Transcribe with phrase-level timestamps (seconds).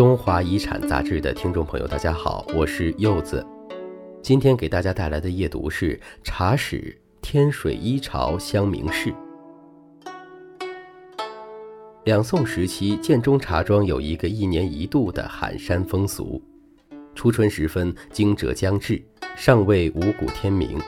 [0.00, 3.46] 中华遗产杂志的听众朋友，大家好，我是柚子。
[4.22, 5.94] 今天给大家带来的夜读是
[6.24, 9.10] 《茶史天水一朝香名事》。
[12.04, 16.42] 两宋时期，建中茶庄有一个一年一度的喊山风俗。
[17.14, 19.04] 初春时分，惊蛰将至，
[19.36, 20.78] 尚未五谷天明，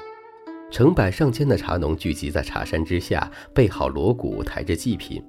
[0.70, 5.22] 成百上千的茶农聚集在茶山之下，备好锣鼓，抬着祭品。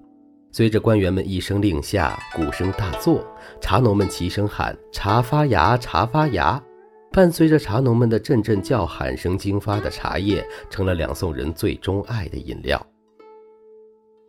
[0.55, 3.25] 随着官员们一声令下，鼓声大作，
[3.59, 6.61] 茶农们齐声喊“茶发芽，茶发芽”。
[7.11, 12.79] 伴随着茶农们的阵阵叫喊声，经发的茶叶成了两宋人最钟爱的饮料。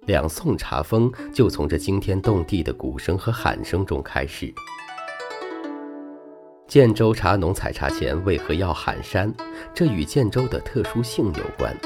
[0.06, 4.50] 两宋茶风就从这惊天动地的鼓声和喊声中开始。
[6.66, 9.30] 建州茶农采茶前为何要喊山？
[9.75, 11.77] 这与建州的特殊性有关。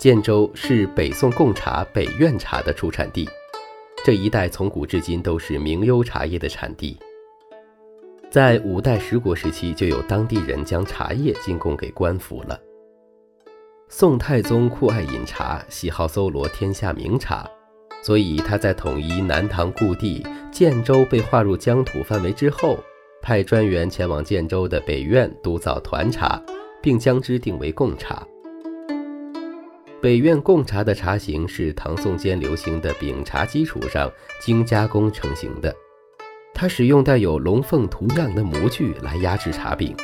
[0.00, 3.28] 建州是北宋贡茶北苑茶的出产地，
[4.02, 6.98] 这一带从古至今都是名优茶叶的产地。
[8.30, 12.58] 在五代十国时期，就有当地人将茶叶进贡给官府了。
[13.90, 17.46] 宋太宗酷爱饮茶，喜好搜罗天下名茶，
[18.00, 22.78] 所以他在统一南唐故地建州被划入疆土范围之后，
[23.20, 26.42] 派专员前往建州的北苑督造团茶，
[26.80, 28.26] 并将之定为贡茶。
[30.00, 35.74] 北苑贡茶的茶型是唐宋间流行的饼茶基础上精加工成型的，
[36.54, 39.94] 它使用带有龙凤图样的模具来压制茶饼，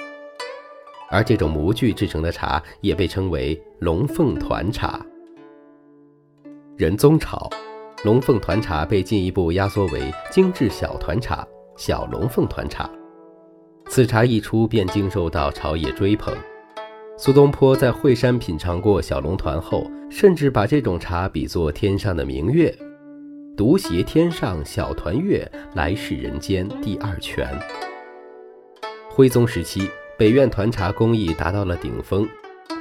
[1.08, 5.00] 而这种模具制成的茶也被称为龙凤团茶。
[6.76, 7.48] 仁宗朝，
[8.04, 12.90] 龙凤团茶被进一步压缩为精致小团茶、小龙凤团茶，
[13.86, 16.36] 此茶一出便经受到朝野追捧。
[17.18, 22.72] 苏东坡在惠山品尝过小龙团后，甚至把这种茶比作天上的明月，
[23.56, 27.48] 独携天上小团月，来世人间第二泉。
[29.08, 29.88] 徽宗时期，
[30.18, 32.28] 北苑团茶工艺达到了顶峰，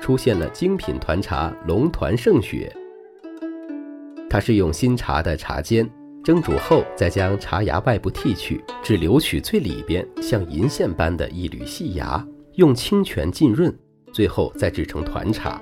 [0.01, 2.69] 出现了精品团茶龙团胜雪。
[4.29, 5.89] 它是用新茶的茶尖
[6.25, 13.73] 蒸煮后，再将茶芽外部剔去，只留取最里边像银线般的一缕细芽，用清泉浸润。
[14.15, 15.61] 最后再制成团茶。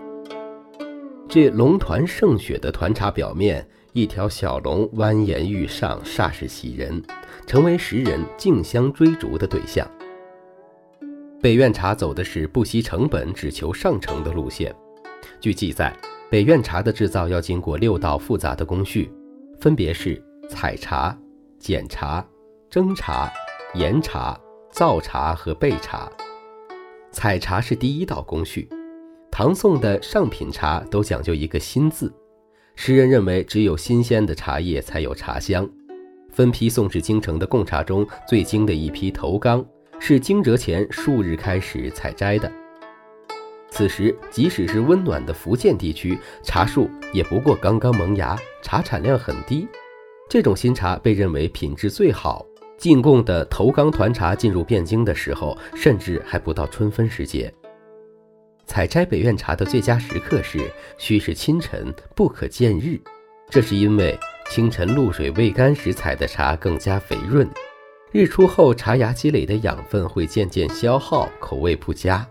[1.27, 7.01] 这龙团胜雪的团茶表面，一条小龙蜿蜒欲上，煞是喜人，
[7.47, 9.89] 成为时人竞相追逐的对象。
[11.41, 14.71] 北苑茶走的是不惜成本，只求上乘的路线。
[15.39, 15.91] 据记载，
[16.29, 19.11] 北苑茶的制造要经过六道复杂的工序，
[19.59, 21.17] 分别是采茶、
[21.57, 22.23] 剪茶、
[22.69, 23.33] 蒸茶、
[23.73, 24.39] 研茶、
[24.69, 26.07] 造茶和备茶。
[27.13, 28.67] 采茶是第一道工序，
[29.31, 32.11] 唐宋的上品茶都讲究一个“新”字，
[32.75, 35.69] 诗人认为只有新鲜的茶叶才有茶香。
[36.31, 39.63] 分批送至京城的贡茶中最精的一批头缸，
[39.99, 42.51] 是惊蛰前数日开始采摘的。
[43.69, 49.67] 此时，即使是温暖的福建地区，茶树也不过刚刚萌芽，茶产量很低。
[50.27, 52.43] 这种新茶被认为品质最好。
[52.77, 57.53] 进贡的头缸团茶进入汴京的时候，甚至还不到春分时节。
[58.65, 62.99] 采摘北苑茶的最佳时刻是，须是清晨，不可见日。
[63.49, 64.17] 这是因为
[64.49, 67.47] 清晨露水未干时采的茶更加肥润，
[68.11, 72.25] 日出后茶芽积累的养分会渐渐消耗，口味不佳。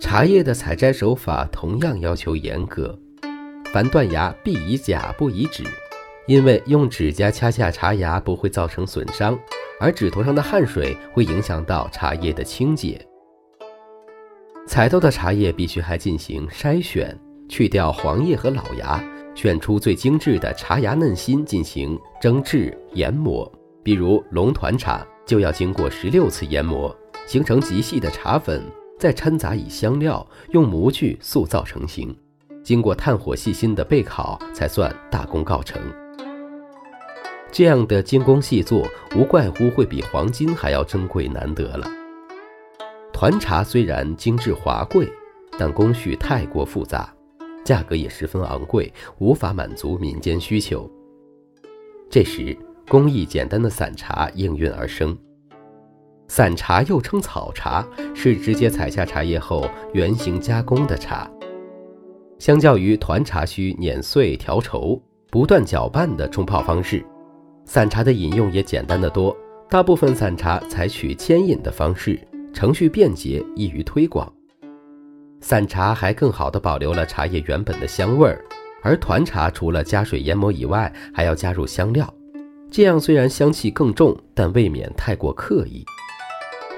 [0.00, 2.98] 茶叶的采摘手法同样要求严格，
[3.72, 5.64] 凡断芽必以甲，不以指。
[6.28, 9.36] 因为用指甲掐下茶芽不会造成损伤，
[9.80, 13.04] 而指头上的汗水会影响到茶叶的清洁。
[14.66, 17.18] 采到的茶叶必须还进行筛选，
[17.48, 19.02] 去掉黄叶和老芽，
[19.34, 23.50] 选出最精致的茶芽嫩心进行蒸制研磨。
[23.82, 26.94] 比如龙团茶就要经过十六次研磨，
[27.26, 28.62] 形成极细的茶粉，
[28.98, 32.14] 再掺杂以香料，用模具塑造成型，
[32.62, 35.80] 经过炭火细心的焙烤，才算大功告成。
[37.50, 38.86] 这样的精工细作，
[39.16, 41.88] 无怪乎会比黄金还要珍贵难得了。
[43.12, 45.10] 团茶虽然精致华贵，
[45.58, 47.12] 但工序太过复杂，
[47.64, 50.88] 价格也十分昂贵，无法满足民间需求。
[52.10, 52.56] 这时，
[52.88, 55.16] 工艺简单的散茶应运而生。
[56.28, 57.84] 散茶又称草茶，
[58.14, 61.28] 是直接采下茶叶后原形加工的茶。
[62.38, 65.00] 相较于团茶需碾碎、调稠、
[65.30, 67.04] 不断搅拌的冲泡方式。
[67.68, 69.36] 散茶的饮用也简单的多，
[69.68, 72.18] 大部分散茶采取牵引的方式，
[72.50, 74.32] 程序便捷，易于推广。
[75.42, 78.42] 散茶还更好的保留了茶叶原本的香味儿，
[78.82, 82.10] 而团茶除了加水研磨以外，还要加入香料，
[82.70, 85.84] 这样虽然香气更重，但未免太过刻意。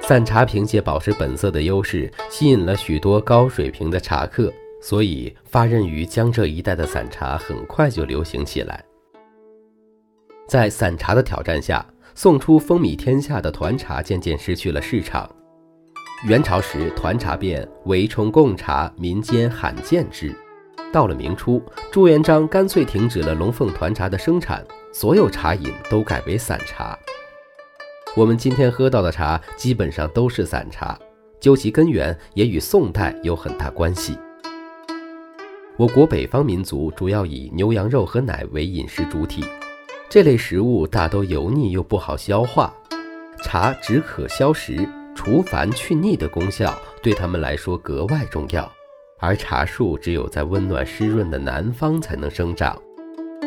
[0.03, 4.53] 散茶凭借保持本色的优势，吸引了许多高水平的茶客，
[4.83, 8.85] 所以发轫于江浙一带的散茶很快就流行起来。
[10.50, 15.31] 在散茶的挑战下，宋初风靡天下的团茶渐渐失去了市场。
[16.25, 20.35] 元朝时，团茶变为冲贡茶，民间罕见之。
[20.93, 21.62] 到了明初，
[21.93, 26.99] 朱元璋干脆停止了龙凤团茶的生产，所有茶饮都改为散茶。
[28.17, 30.99] 我们今天喝到的茶基本上都是散茶，
[31.38, 34.19] 究其根源也与宋代有很大关系。
[35.76, 39.44] 我国北方民族主要以牛羊肉和奶为饮食主体，
[40.11, 42.75] 这类食物大都油腻又不好消化，
[43.45, 44.85] 茶止渴消食、
[45.15, 48.69] 除烦去腻的功效对他们来说格外重要。
[49.21, 52.77] 而茶树只有在温暖湿润的南方才能生长。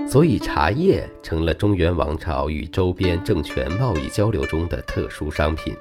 [0.07, 5.75] 所以，茶叶成了中原王朝与周边政权贸易交流中的特殊商品。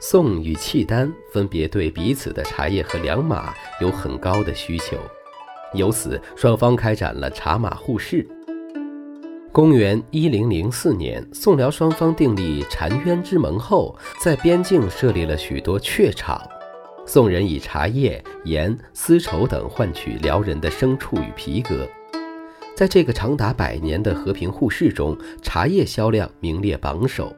[0.00, 4.96] 宋与契丹分别对彼此的茶叶和良马有很高的需求，
[5.74, 8.26] 由此双方开展了茶马互市。
[9.52, 16.40] 公元一零零四年，宋辽双方订立澶渊之盟后，在边境设立了许多榷场，
[17.04, 21.86] 宋人以茶叶、盐、丝绸等换取辽人的牲畜与皮革。
[22.74, 27.30] 在这个长达百年的和平互市中，茶叶销量名列榜首。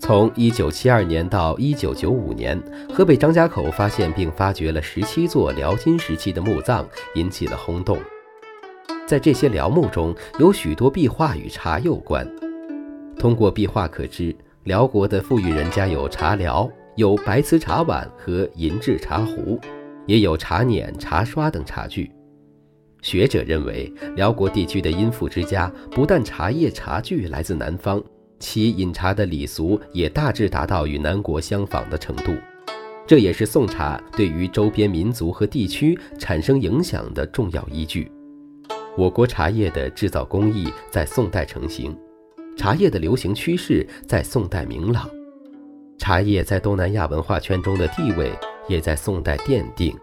[0.00, 2.62] 从1972年到1995年，
[2.92, 7.96] 河北张家口发现并发掘了17座辽金时期的墓葬，引起了轰动。
[9.06, 12.26] 在这些辽墓中有许多壁画与茶有关。
[13.18, 14.34] 通过壁画可知，
[14.64, 19.60] 辽国的富裕人家有茶寮，有白瓷茶碗和银制茶壶，
[20.06, 22.10] 也有茶碾、茶刷等茶具。
[23.02, 28.02] 学者认为，辽国地区的殷富之家不但茶叶、茶具来自南方，
[28.38, 32.32] 其饮茶的礼俗也大致达到与南国相仿的程度。
[33.06, 38.10] 这也是宋茶对于周边民族和地区产生影响的重要依据。
[38.96, 41.98] 我国茶叶的制造工艺在宋代成型，
[42.56, 45.08] 茶叶的流行趋势在宋代明朗，
[45.98, 48.32] 茶叶在东南亚文化圈中的地位
[48.68, 49.96] 也在宋代奠定。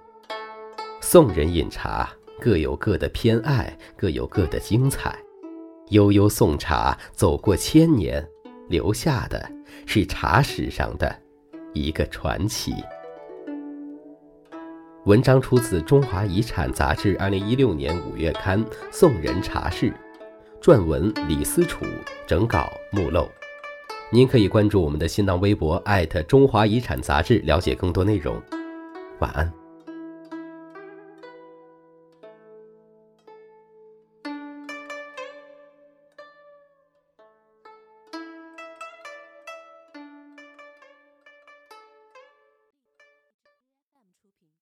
[1.01, 2.09] 宋人饮茶。
[2.41, 5.13] 各有各的偏爱，各有各的精彩。
[5.89, 8.25] 悠悠宋茶走过千年，
[8.69, 9.51] 留下的
[9.85, 11.13] 是茶史上的
[11.73, 12.73] 一个传奇。
[15.05, 19.91] 文章出自《中华遗产》杂志二零一六年五月刊《宋人茶事》，
[20.61, 21.85] 撰文李思楚，
[22.27, 23.29] 整稿目漏。
[24.11, 25.81] 您可以关注我们的新浪微博
[26.27, 28.41] 中华遗产杂志，了解更多内容。
[29.19, 29.58] 晚安。